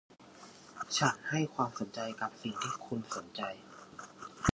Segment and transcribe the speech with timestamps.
[0.97, 3.41] ฉันให้ความสนใจกับสิ่งที่คุณสนใจ